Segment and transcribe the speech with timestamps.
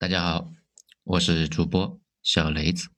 [0.00, 0.54] 大家好，
[1.02, 2.88] 我是主播小雷子。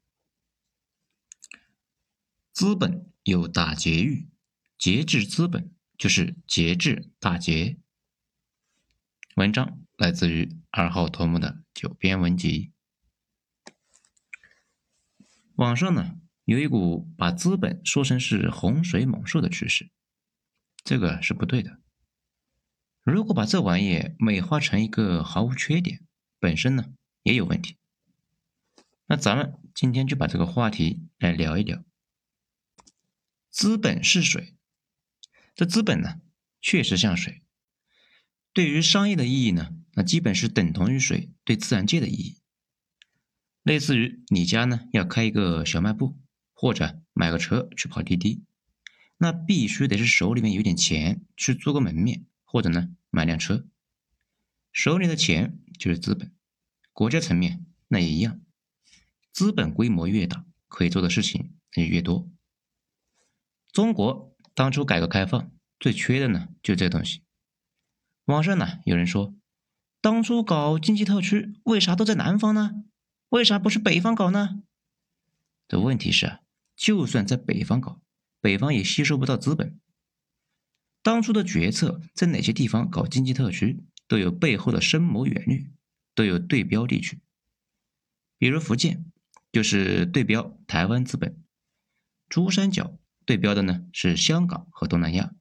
[2.53, 4.29] 资本有大节欲，
[4.77, 7.79] 节制资本就是节制大节。
[9.37, 12.75] 文章来自于二号头目的九编文集。
[15.55, 19.91] 网上呢有一股把资本说成是洪水猛兽的趋势，
[20.85, 21.81] 这个是不对的。
[23.03, 26.07] 如果把这玩意美化成一个毫无缺点，
[26.41, 27.77] 本身呢也有问题，
[29.07, 31.85] 那咱们今天就把这个话题来聊一聊。
[33.51, 34.57] 资本是水，
[35.55, 36.21] 这资本呢
[36.63, 37.43] 确实像水，
[38.55, 42.41] 对于商业的意义呢，那基本是等同于水对自然界的意义。
[43.63, 46.19] 类似于你家呢要开一个小卖部，
[46.55, 48.43] 或者买个车去跑滴滴，
[49.19, 53.67] 那必须得是手里面有点钱去租个门面，或者呢买辆车。
[54.73, 56.33] 手里的钱就是资本，
[56.93, 58.41] 国家层面那也一样，
[59.33, 62.29] 资本规模越大，可以做的事情那就越多。
[63.73, 67.23] 中国当初改革开放最缺的呢，就这东西。
[68.27, 69.35] 网上呢有人说，
[70.01, 72.85] 当初搞经济特区，为啥都在南方呢？
[73.31, 74.63] 为啥不是北方搞呢？
[75.69, 76.41] 这问题是啊，
[76.77, 78.01] 就算在北方搞，
[78.41, 79.79] 北方也吸收不到资本。
[81.03, 83.85] 当初的决策在哪些地方搞经济特区？
[84.11, 85.71] 都有背后的深谋远虑，
[86.17, 87.21] 都有对标地区。
[88.39, 89.05] 比如福建
[89.53, 91.41] 就是对标台湾资本，
[92.29, 95.33] 珠三角对标的呢是香港和东南亚。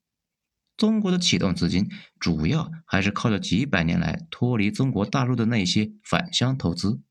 [0.77, 1.89] 中国的启动资金
[2.19, 7.01] 主要还是靠着几百年来脱离中国大陆的那些返乡投资。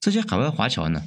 [0.00, 1.02] 这些海外华侨呢，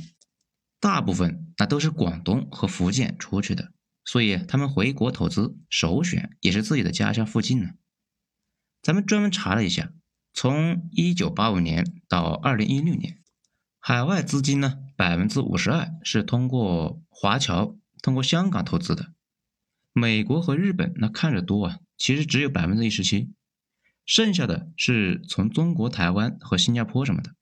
[0.80, 7.70] 大部分那都是广东和福建出去的，所以他们回国投资首选也是自己的家乡附近呢。
[8.84, 9.94] 咱们专门查了一下，
[10.34, 13.22] 从一九八五年到二零一六年，
[13.80, 19.14] 海外资金呢百分之五十二是通过华侨通过香港投资的，
[19.94, 23.32] 美国和日本那看着多啊，其实只有百分之一十七，
[24.06, 27.36] 剩下的是从中国台湾和新加坡什么的，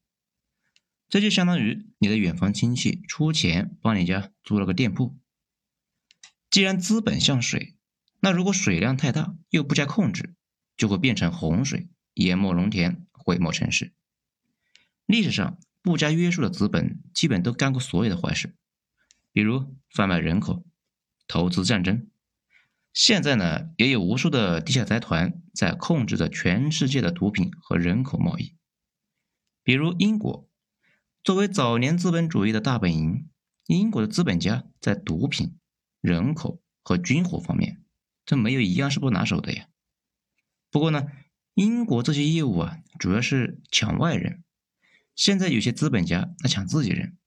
[1.09, 5.17] 这就相当于你的远房亲戚出钱帮你家租了个店铺。
[6.51, 7.75] 既然资本像水，
[8.19, 10.35] 那如果水量太大又不加控制。
[10.81, 13.93] 就会变成洪水，淹没农田，毁没城市。
[15.05, 18.55] 历史上不加约束的资本，基本都干过所有的坏事，
[19.31, 20.65] 比如贩卖人口、
[21.27, 22.09] 投资战争。
[22.93, 28.55] 现在呢，也有无数的地下财团在控制着全世界的毒品和人口贸易。
[29.61, 30.49] 比如英国，
[31.23, 33.29] 作为早年资本主义的大本营，
[33.67, 35.59] 英国的资本家在毒品、
[36.01, 37.83] 人口和军火方面，
[38.25, 39.67] 这没有一样是不拿手的呀。
[40.71, 41.05] 不过呢，
[41.53, 44.43] 英国这些业务啊，主要是抢外人。
[45.13, 47.17] 现在有些资本家在抢自己人。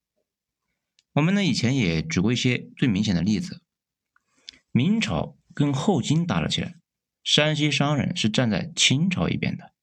[1.12, 3.62] 我们呢以前也举过一些最明显的例子：
[4.72, 6.77] 明朝跟后金打了起来，
[7.22, 9.75] 山西商人是站在清朝一边的，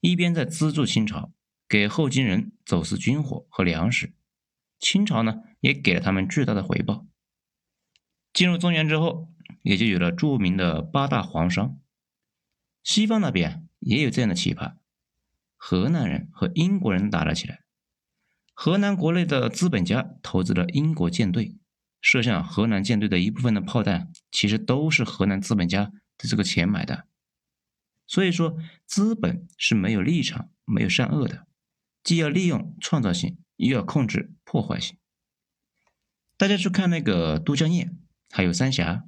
[0.00, 1.30] 一边在资助清朝，
[1.68, 4.14] 给后金人走私军火和粮食，
[4.80, 7.06] 清朝呢也给了他们巨大的回报。
[8.32, 9.28] 进入中原之后，
[9.62, 11.78] 也就有了著名的八大皇商。
[12.84, 14.76] 西方那边也有这样的奇葩，
[15.56, 17.62] 河南人和英国人打了起来。
[18.52, 21.56] 河南国内的资本家投资了英国舰队，
[22.00, 25.86] 射向河南舰队的一部分的炮弹，其实都是河南资本家
[26.18, 27.08] 的这个钱买的。
[28.06, 28.56] 所以说，
[28.86, 31.46] 资本是没有立场、没有善恶的，
[32.02, 34.98] 既要利用创造性，又要控制破坏性。
[36.36, 37.96] 大家去看那个都江堰，
[38.30, 39.04] 还有三峡。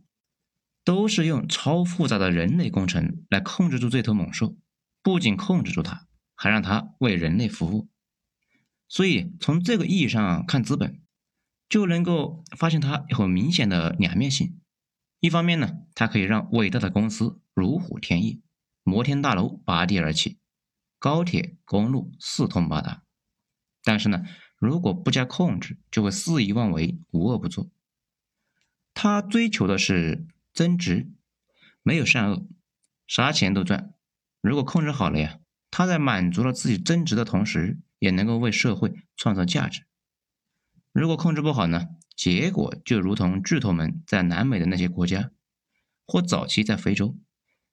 [0.86, 4.56] 都是用超复杂的人类工程来控制住这头猛兽，
[5.02, 7.88] 不仅控制住它，还让它为人类服务。
[8.86, 11.02] 所以从这个意义上看，资本
[11.68, 14.60] 就能够发现它有很明显的两面性。
[15.18, 18.40] 一方面呢，它可以让伟大的公司如虎添翼，
[18.84, 20.38] 摩天大楼拔地而起，
[21.00, 23.02] 高铁、公路四通八达。
[23.82, 24.22] 但是呢，
[24.56, 27.68] 如果不加控制，就会肆意妄为，无恶不作。
[28.94, 30.28] 它追求的是。
[30.56, 31.12] 增值
[31.82, 32.48] 没有善恶，
[33.06, 33.92] 啥钱都赚。
[34.40, 35.38] 如果控制好了呀，
[35.70, 39.82] 他在满足了自己增值的同时，也能够为社会创造价值。
[40.92, 45.30] 如果控制不好呢，结果就如同巨头们在南美的那些国家，
[46.06, 47.18] 或早期在非洲，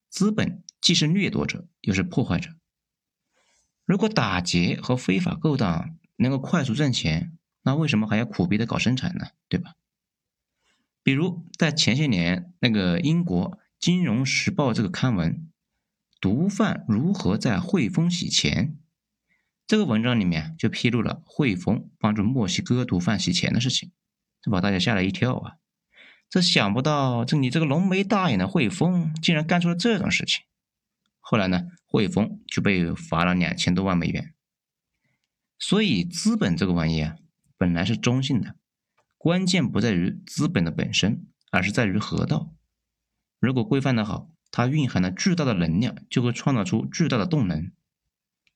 [0.10, 2.50] 资本既是掠夺者，又是破坏者。
[3.86, 9.28] 如果打劫和非法勾当能够快速挣钱，那为什么还要苦逼的搞生产呢？
[9.48, 9.76] 对吧？
[11.04, 15.52] 比如在前些年，那个英国《金融时报》这个刊文，
[16.22, 18.78] 毒贩如何在汇丰洗钱？
[19.68, 23.92] 这个文章里面就披露了汇丰帮助墨西哥毒贩洗钱的事情，
[24.42, 25.58] 这把大家吓了一跳啊！
[26.30, 30.44] 这想不到，这你这个浓眉大眼的汇丰竟然干出了这种事情。
[31.20, 34.34] 后来呢，汇丰就被罚了两千多万美元。
[35.60, 37.16] 所以，资本这个玩意啊，
[37.58, 38.56] 本来是中性的，
[39.24, 42.54] 关键不在于资本的本身，而是在于河道。
[43.40, 47.72] 如果规范的好，它蕴含了巨大的能量，就会创造出巨大的动能。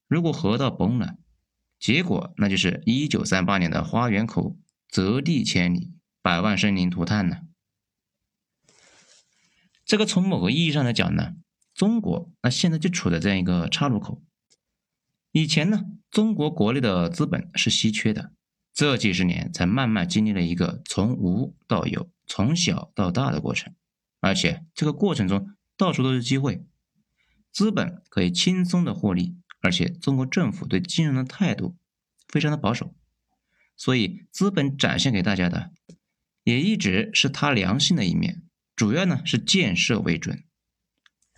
[0.09, 1.15] 如果河道崩了，
[1.79, 4.59] 结果那就是一九三八年的花园口
[4.89, 7.37] 泽地千里，百万生灵涂炭呢。
[9.85, 11.35] 这个从某个意义上来讲呢，
[11.73, 14.21] 中国那现在就处在这样一个岔路口。
[15.31, 18.33] 以前呢，中国国内的资本是稀缺的，
[18.77, 23.73] 这几十年才慢慢经历了一个从无到有、从小到大的过程，
[24.19, 26.63] 而且这个过程中到处都是机会，
[27.51, 29.35] 资本可以轻松的获利。
[29.61, 31.75] 而且中国政府对金融的态度
[32.27, 32.93] 非常的保守，
[33.75, 35.71] 所以资本展现给大家的
[36.43, 38.43] 也一直是它良性的一面，
[38.75, 40.43] 主要呢是建设为准。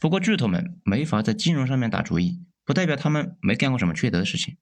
[0.01, 4.57] 不过巨头们没法在金融上面打主意，不代表他们没干过什么缺德的事情。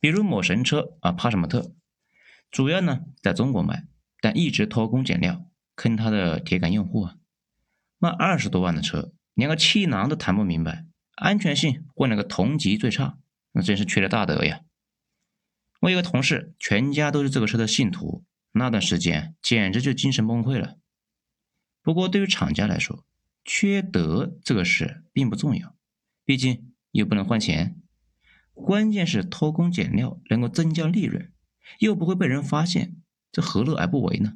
[0.00, 1.72] 比如某神车啊，帕什么特，
[2.50, 3.86] 主要呢在中国卖，
[4.20, 7.16] 但一直偷工减料，坑他的铁杆用户啊，
[7.98, 10.86] 卖二十多万的车，连个气囊都谈不明白。
[11.16, 13.18] 安全性混了个同级最差，
[13.50, 14.60] 那真是缺了大德呀！
[15.80, 20.76] 我有个同事，全家都是这个车的信徒，那段时间简直就精神崩溃了。
[21.82, 23.04] 不过对于厂家来说，
[23.44, 25.74] 缺德这个事并不重要，
[26.24, 27.80] 毕竟又不能换钱。
[28.64, 31.32] 关键是偷工减料能够增加利润，
[31.78, 32.96] 又不会被人发现，
[33.32, 34.34] 这何乐而不为呢？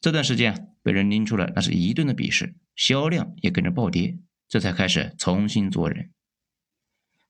[0.00, 4.18] 这段时间被人拎出来，那是一顿的鄙视，销量也跟着暴跌。
[4.46, 6.12] 这才开始重新做人。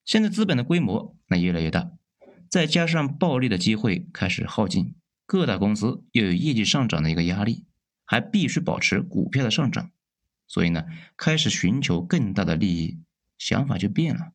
[0.05, 1.93] 现在资本的规模那越来越大，
[2.51, 4.95] 再加上暴利的机会开始耗尽，
[5.25, 7.65] 各大公司又有业绩上涨的一个压力，
[8.05, 9.91] 还必须保持股票的上涨，
[10.47, 10.85] 所以呢，
[11.17, 13.01] 开始寻求更大的利益，
[13.39, 14.34] 想法就变了。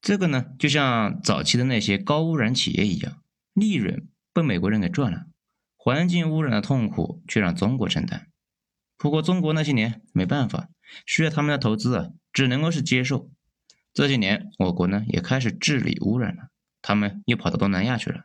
[0.00, 3.22] 这个呢，就像早期的那些高污染企业一样，
[3.54, 5.26] 利润被美国人给赚了，
[5.76, 8.28] 环境污染的痛苦却让中国承担。
[8.96, 10.68] 不过中国那些年没办法。
[11.06, 13.30] 需要他们的投资啊，只能够是接受。
[13.94, 16.48] 这些年，我国呢也开始治理污染了，
[16.82, 18.24] 他们又跑到东南亚去了。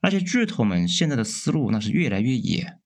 [0.00, 2.78] 而且巨头们现在的思路那是越来越野，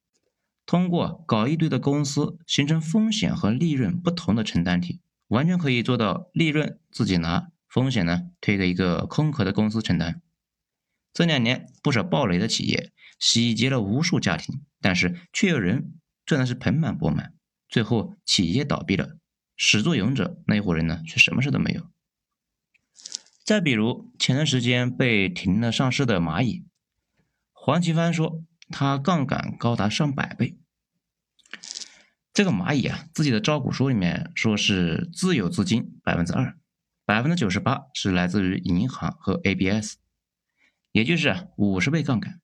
[0.67, 10.21] 通过搞一堆的公司，形成风险和利润不同的承担体，完全可以做到利润自己拿，风险呢推给一个空壳的公司承担。
[11.13, 15.95] 这两年不少暴雷的企业洗劫了无数家庭，但是却有人
[16.27, 17.33] 赚的是盆满钵满。
[17.69, 19.19] 最后企业倒闭了，
[19.57, 21.89] 始作俑者那一伙人呢，却什么事都没有。
[23.45, 26.65] 再比如前段时间被停了上市的蚂蚁，
[27.53, 30.59] 黄奇帆说他杠杆高达上百倍。
[32.33, 36.57] 这个蚂蚁啊，自己的招股书里面说是自有资金百分之二，
[37.05, 39.97] 百分之九十八是来自于银行和 ABS，
[40.93, 42.41] 也就是五十倍杠杆。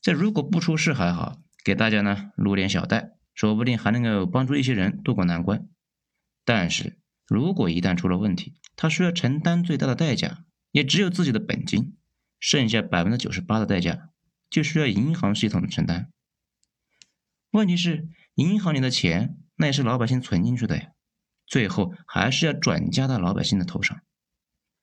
[0.00, 3.12] 这如果不出事还好，给大家呢撸点小贷。
[3.36, 5.66] 说不定还能够帮助一些人渡过难关，
[6.44, 11.96] 但是如果一旦出了问题，他需要承担最大的代价，也只有自己的本金，
[12.38, 14.10] 剩下百分之九十八的代价
[14.48, 16.12] 就需要银行系统承担。
[17.50, 20.92] 问题是，银行里的钱那也是老百姓存进去的呀，
[21.46, 24.00] 最后还是要转嫁到老百姓的头上。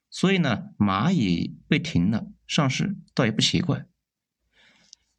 [0.10, 3.86] 所以呢，蚂蚁被停了上市倒也不奇怪。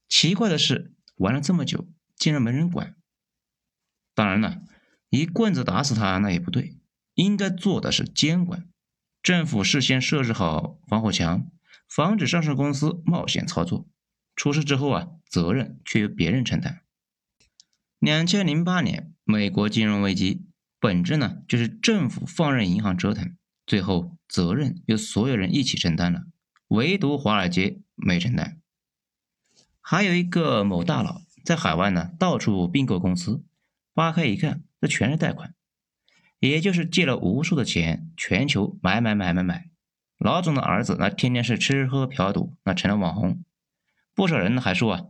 [0.09, 2.95] 奇怪的是，玩了这么久，竟然没人管。
[4.15, 4.61] 当然了，
[5.09, 6.79] 一棍子打死他那也不对，
[7.15, 8.69] 应该做的是监管。
[9.23, 11.47] 政府事先设置好防火墙，
[11.89, 13.89] 防止上市公司冒险操作。
[14.37, 16.82] 出事之后啊，责任却由别人承担。
[18.03, 20.45] 两千零八年美国金融危机，
[20.81, 26.25] 本质呢就是政府放任银行折腾，最后责任由所有人一起承担了，
[26.67, 28.61] 唯独华尔街没承担。
[29.81, 33.45] 还有一个某大佬在海外呢，到处并购公司。
[33.95, 35.55] 扒开一看，这全是贷款，
[36.41, 39.71] 也就是借了无数的钱，全球买买买买买。
[40.19, 43.45] 老总的儿子那天天是吃喝嫖赌，那成了网红。
[44.13, 45.03] 不少人还说啊，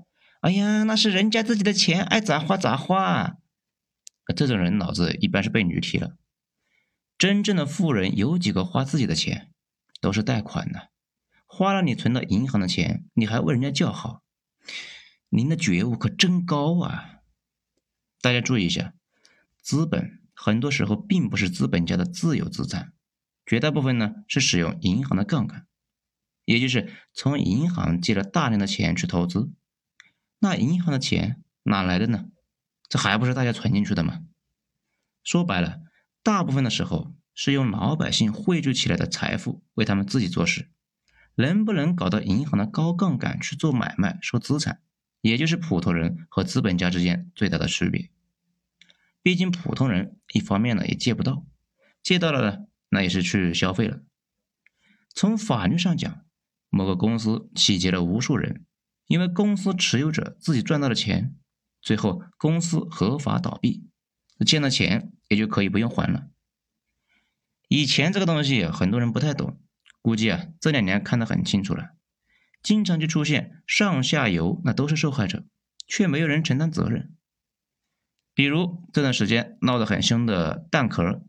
[0.42, 3.37] 哎呀，那是人家自己的钱，爱咋花咋花。
[4.34, 6.16] 这种人脑子一般是被驴踢了。
[7.16, 9.52] 真正的富人有几个花自己的钱，
[10.00, 10.90] 都是贷款的。
[11.46, 14.25] 花了你存到银行的钱，你还为人家叫好，
[15.28, 17.20] 您的觉悟可真高啊！
[18.20, 18.94] 大家注意一下，
[19.61, 22.92] 资本很多时候并不是资本家的自有资产，
[23.46, 25.68] 绝大部分呢是使用银行的杠杆，
[26.44, 29.52] 也就是从银行借了大量的钱去投资。
[30.42, 32.26] 那银行的钱哪来的呢？
[32.88, 34.22] 这还不是大家存进去的吗？
[35.22, 35.82] 说白了，
[36.25, 40.68] 大部分的时候是用老百姓汇聚起来的财富为他们自己做事。
[41.37, 44.80] 能不能搞到银行的高杠杆去做买卖收资产，
[45.20, 48.11] 也就是普通人和资本家之间最大的区别。
[49.22, 51.46] 毕竟普通人一方面呢也借不到，
[52.02, 54.02] 借到了呢那也是去消费了。
[55.14, 56.25] 从法律上讲，
[56.68, 58.66] 某个公司洗劫了无数人，
[59.06, 61.35] 因为公司持有者自己赚到了钱，
[61.80, 63.88] 最后公司合法倒闭，
[64.47, 66.28] 欠的钱也就可以不用还了。
[67.68, 69.59] 以前这个东西很多人不太懂。
[70.00, 71.90] 估计啊，这两年看得很清楚了，
[72.61, 75.44] 经常就出现上下游那都是受害者，
[75.87, 77.14] 却没有人承担责任。
[78.35, 81.23] 比如这段时间闹得很凶的蛋壳，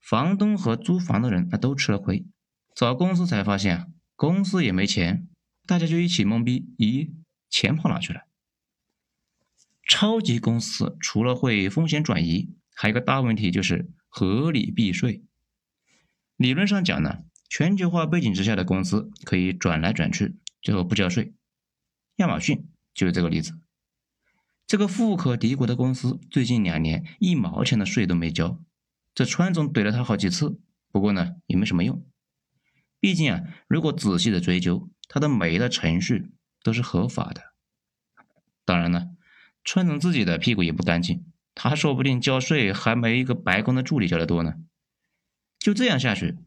[0.00, 2.28] 房东和租房的人那都吃了亏，
[2.76, 5.26] 找公司才发现啊公司也没钱，
[5.66, 7.10] 大家就一起懵逼，咦，
[7.48, 8.22] 钱跑哪去了？
[9.86, 15.22] 超级公司除了会风险转移，还有个大问题就是合理避税。
[16.36, 17.24] 理论上讲呢。
[17.52, 21.34] 全球化背景之下的公司可以转来转去，最后不交税。
[22.18, 23.58] 亚马逊就是这个例子。
[24.68, 28.62] 这个富可敌国的公司最近两年一毛钱的税都没交，
[29.12, 30.60] 这川总怼了他好几次，
[30.92, 32.06] 不过呢也没什么用。
[33.00, 36.30] 毕竟啊，如果仔细的追究，他的每一个程序
[36.62, 37.42] 都是合法的。
[38.64, 39.08] 当然了，
[39.64, 44.54] 川总自己的屁股也不干净，他说不定交税还没一个白宫的助理交的多呢。
[45.58, 46.38] 就这样下去。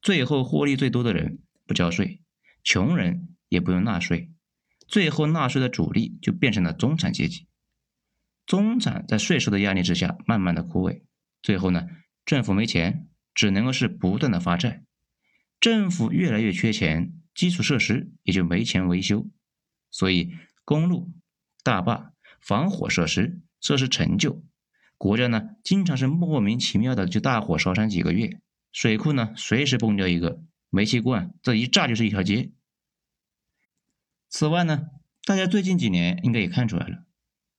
[0.00, 2.20] 最后获利最多的人不交税，
[2.62, 4.30] 穷人也不用纳税，
[4.86, 7.48] 最后纳税的主力就变成了中产阶级。
[8.46, 11.02] 中产在税收的压力之下慢慢的枯萎，
[11.42, 11.88] 最后呢，
[12.24, 14.84] 政府没钱，只能够是不断的发债。
[15.60, 19.28] 政府越来越缺钱，基础设施也就没钱维修，
[19.90, 20.32] 所以
[20.64, 21.12] 公路、
[21.62, 24.44] 大坝、防火设施设施陈旧，
[24.98, 28.40] 国家呢经常是莫名其妙的就大火烧山几个月。
[28.72, 32.52] 水库呢，随时崩掉一个煤气罐，这一炸就是一条街。
[34.30, 34.86] 此外呢，
[35.24, 37.04] 大家最近几年应该也看出来了，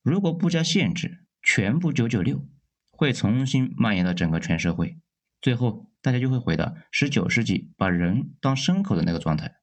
[0.02, 2.48] 如果不加限制，全部九九六，
[2.90, 4.98] 会重新蔓延到整个全社会，
[5.40, 9.56] 最后大家就会回到十九世纪把人当牲口的那个状态。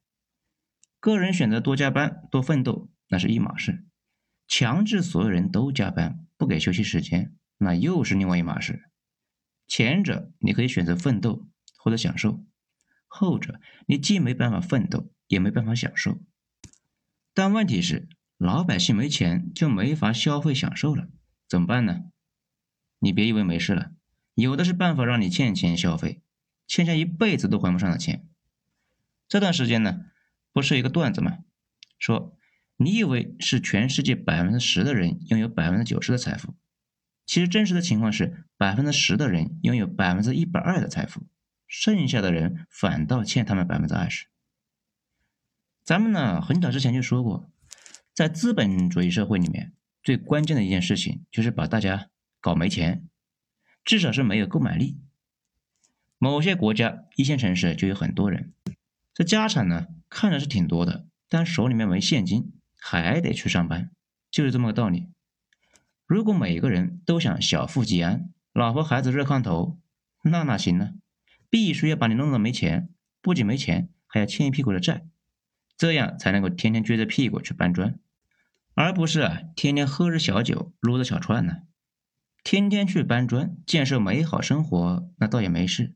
[1.01, 3.83] 个人选择多加班、多奋斗，那是一码事；
[4.47, 8.83] 强制所有人都加班，不给休息时间，那又是另外一码事。
[9.67, 12.45] 前者你可以选择奋斗或者享受，
[13.07, 16.21] 后者你既没办法奋斗，也没办法享受。
[17.33, 21.09] 但问题是，老百姓没钱就没法消费享受了，
[21.49, 22.11] 怎么办呢？
[22.99, 23.93] 你别以为没事了，
[24.35, 26.21] 有的是办法让你欠钱消费，
[26.67, 28.27] 欠下一辈子都还不上的钱。
[29.27, 30.05] 这段时间呢，
[30.53, 31.39] 不是一个段子吗？
[31.97, 32.37] 说
[32.77, 36.55] 你以为是全世界百分之十的人拥有百分之九十的财富。
[37.25, 41.27] 其实真实的情况是，百分之十的人拥有百分之一百二的财富，
[41.67, 44.27] 剩下的人反倒欠他们百分之二十。
[45.83, 47.49] 咱们呢很早之前就说过，
[48.13, 52.09] 在资本主义社会里面，最关键的一件事情就是把大家
[52.41, 53.07] 搞没钱，
[53.85, 54.99] 至少是没有购买力。
[56.17, 58.53] 某些国家一线城市就有很多人，
[59.13, 63.89] 这家产呢看着是挺多的，但手里面没现金，还得去上班，
[64.29, 65.07] 就是这么个道理。
[66.05, 69.79] 如果每个人都想小富即安，老婆孩子热炕头，
[70.23, 70.91] 那哪行呢？
[71.49, 72.89] 必须要把你弄得没钱，
[73.21, 75.05] 不仅没钱，还要欠一屁股的债，
[75.77, 77.97] 这样才能够天天撅着屁股去搬砖，
[78.75, 81.59] 而不是啊天天喝着小酒，撸着小串呢。
[82.43, 85.95] 天天去搬砖，建设美好生活，那倒也没事。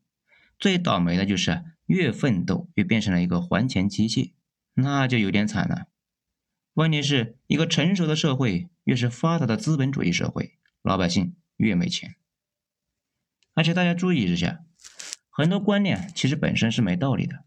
[0.65, 4.33] 最倒霉的就是，越奋斗越变成了一个还钱机器，
[4.73, 5.89] 那就有点惨了。
[6.73, 12.15] 问题是一个成熟的社会，越是发达的资本主义社会，老百姓越没钱。
[13.53, 14.65] 而且大家注意一下，
[15.29, 17.45] 很多观念其实本身是没道理的，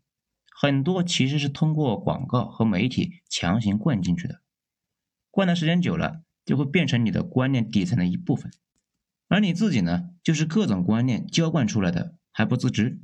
[0.49, 4.43] 很多其实是通过广告和媒体强行灌进去的，
[5.33, 8.53] 灌的时间久了，就会变成你的观念底层的一部分，
[9.27, 13.01] 而你自己呢，就是各种观念浇灌出来的还不自知。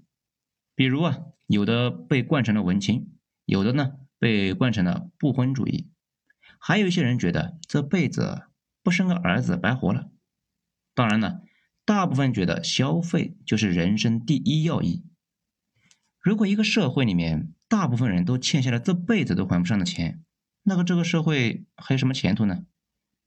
[0.74, 3.12] 比如啊，有的被惯成了文青，
[3.44, 5.90] 有的呢被惯成了不婚主义。
[6.58, 8.48] 还有一些人觉得这辈子
[8.82, 10.10] 不生个儿子白活了。
[10.94, 11.42] 当然了，
[11.84, 15.04] 大部分觉得消费就是人生第一要义。
[16.20, 20.22] 如果一个社会里面大部分人都欠下了这辈子都还不上的钱，
[20.62, 22.64] 那个这个社会还有什么前途呢？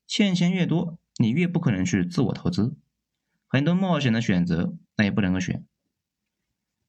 [0.08, 2.76] 欠钱越多，你越不可能去自我投资，
[3.46, 5.66] 很多冒险的选择那也不能够选。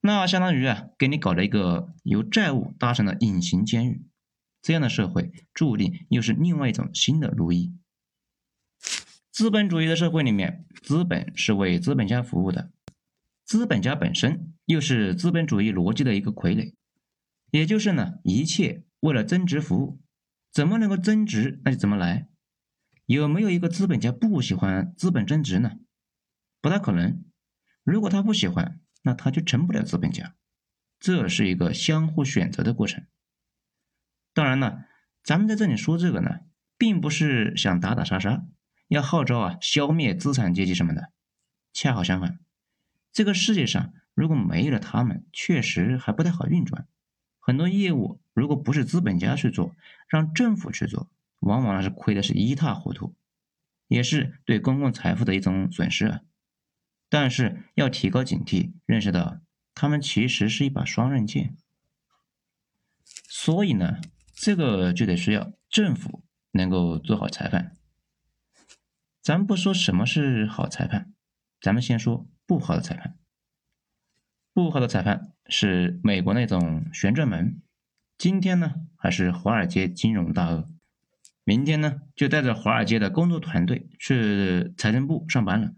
[0.09, 4.07] 那相当于啊，给你搞了一个由债务搭成的隐形监狱。
[4.63, 7.77] 这样的社会注定又是另外一种新的奴役。
[9.31, 12.73] 资本主义的社会里面，资本是为资本家服务的，
[13.45, 16.73] 资本家本身又是资本主义逻辑的一个傀儡。
[17.51, 20.01] 也就是呢，一切为了增值服务，
[20.51, 22.31] 怎么能够增值，那就怎么来。
[23.05, 25.73] 有没有一个资本家不喜欢资本增值呢？
[26.63, 27.23] 不太可能。
[27.85, 30.35] 如果他不喜欢，那他就成不了资本家。
[31.01, 33.07] 这是一个相互选择的过程。
[34.35, 34.85] 当然了，
[35.23, 36.41] 咱们在这里说这个呢，
[36.77, 38.45] 并不是想打打杀杀，
[38.89, 41.13] 要号召啊消灭资产阶级什么的。
[41.73, 42.41] 恰好相反，
[43.13, 46.87] 这个世界上如果没了他们，确实还不太好运转。
[47.39, 49.75] 很多业务如果不是资本家去做，
[50.09, 51.09] 让政府去做，
[51.41, 53.15] 往往呢是亏的是一塌糊涂，
[53.87, 56.21] 也是对公共财富的一种损失啊。
[57.09, 59.41] 但是要提高警惕，认识到
[59.75, 61.57] 他们其实是一把双刃剑。
[63.29, 64.01] 所以呢，
[64.35, 66.23] 这个就得需要政府
[66.53, 67.77] 能够做好裁判。
[69.23, 71.13] 咱不说什么是好裁判，
[71.61, 73.17] 咱们先说不好的裁判。
[74.53, 77.63] 不好的裁判是美国那种旋转门，
[78.17, 80.69] 今天呢还是华尔街金融大鳄，
[81.45, 85.75] 明天呢就带着华尔街的工作团队去财政部上班了。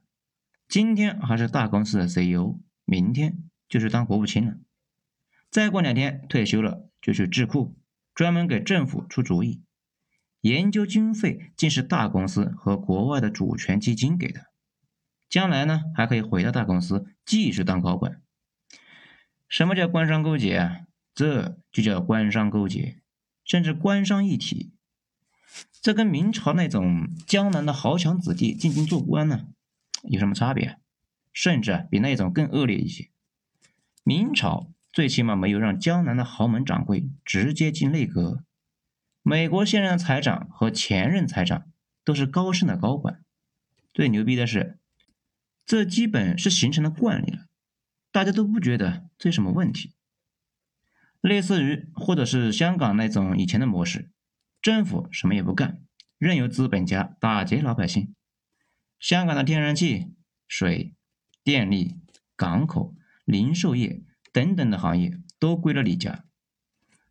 [0.71, 4.55] 今天还是大公司的 CEO，明天就是当国务卿了。
[5.51, 7.77] 再过两天退休了，就去智库，
[8.15, 9.65] 专门给政府出主意。
[10.43, 14.43] 研究经费竟是大公司和国外的主权基金给的，
[15.29, 18.23] 将来呢还可以回到大公司继续当高管。
[19.49, 20.83] 什么叫官商勾结啊？
[21.13, 23.03] 这就叫官商勾结，
[23.45, 24.73] 甚至官商一体。
[25.83, 29.49] 这跟明朝那种江南的豪强子弟进京做官呢，
[30.03, 30.79] 有什么差别？
[31.33, 33.11] 甚至啊，比那种更恶劣一些。
[34.03, 38.45] 明朝最起码没有让江南的豪门掌柜直接进内阁。
[39.23, 41.71] 美国现任财长和前任财长
[42.05, 43.23] 都是高盛的高管。
[43.93, 44.79] 最牛逼的是，
[45.67, 47.47] 这基本是形成了惯例了。
[48.11, 49.93] 大家都不觉得这有什么问题，
[51.21, 54.11] 类似于或者是香港那种以前的模式，
[54.61, 55.81] 政府什么也不干，
[56.19, 58.15] 任由资本家打劫老百姓。
[59.01, 60.13] 香港的天然气、
[60.47, 60.95] 水、
[61.43, 61.97] 电力、
[62.37, 66.27] 港口、零售业等等的行业都归了李家，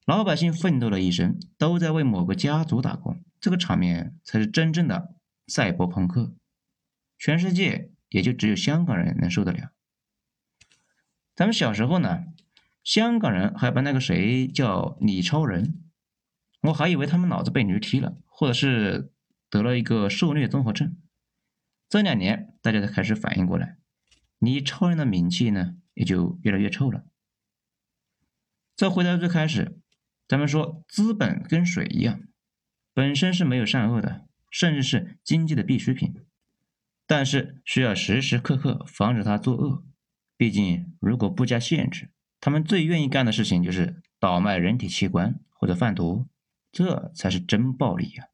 [0.06, 5.16] 老百姓奋斗了一生，都在为某个家族打工，这个场面才是真正的
[5.48, 6.36] 赛博朋克，
[7.18, 9.72] 全世界也就只有香港人能受得了。
[11.36, 12.26] 咱们小时候呢，
[12.84, 15.82] 香港人还把那个谁叫李超人，
[16.62, 19.12] 我还以为他们脑子被驴踢了，或者是
[19.50, 20.96] 得了一个受虐综合症。
[21.90, 23.78] 这两年大家都开始反应过来，
[24.38, 27.04] 你超人的名气呢也就越来越臭了。
[28.76, 29.82] 再回到最开始，
[30.28, 32.22] 咱们说资本跟水一样，
[32.94, 36.14] 本身是没有善恶的，甚至是经济的必需品，
[37.08, 39.84] 但是需要时时刻刻防止它作恶。
[40.38, 46.30] 毕竟，如果不加限制，他们最愿意干的事情就是倒卖人体器官或者贩毒，
[46.72, 48.28] 这才是真暴力呀。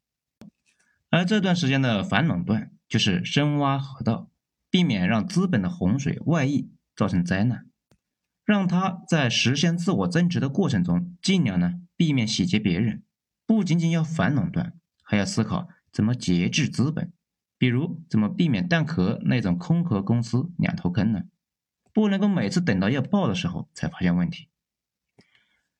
[1.10, 4.30] 而这段时间的反垄断，就是深挖河道，
[4.70, 7.66] 避免让资本的洪水外溢造成灾难，
[8.44, 13.02] 让他在实现自我增值的过程中，尽量呢避免洗劫别人。
[13.46, 17.12] 不仅仅要反垄断，还要思考怎么节制资本，
[17.58, 21.22] 比如怎么避免蛋壳那种空壳公司两头坑呢？
[21.92, 24.48] 不能够每次等到要爆的时候才发现问题。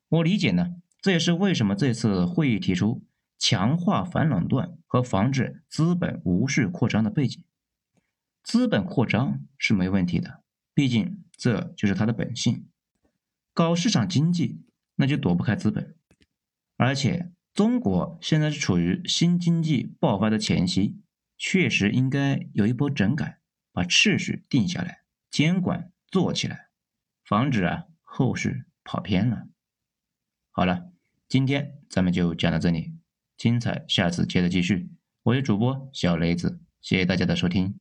[0.08, 3.04] 我理解呢，这也是为什么这次会议提出
[3.38, 7.44] 强化反垄断和防止资本无序扩张的背景。
[8.42, 12.68] 资本扩张是没问题的，毕竟这就是它的本性。
[13.52, 14.62] 搞市场经济
[14.94, 15.96] 那就躲不开资本，
[16.76, 21.00] 而且中国现在是处于新经济爆发的前夕，
[21.36, 23.40] 确实应该有一波整改，
[23.72, 25.90] 把秩序定下来，监管。
[26.08, 26.68] 做起来，
[27.24, 29.48] 防止啊后续跑偏了。
[30.52, 30.92] 好了，
[31.28, 32.95] 今天咱们就讲到这里，
[33.36, 34.88] 精彩下次接着继续。
[35.22, 37.78] 我是主播小雷子，谢谢大家的收听。